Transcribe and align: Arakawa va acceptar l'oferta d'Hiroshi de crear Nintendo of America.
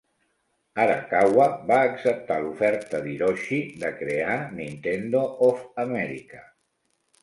Arakawa 0.85 1.45
va 1.73 1.77
acceptar 1.91 2.39
l'oferta 2.47 3.03
d'Hiroshi 3.05 3.63
de 3.85 3.95
crear 4.03 4.41
Nintendo 4.59 5.27
of 5.53 5.67
America. 5.89 6.47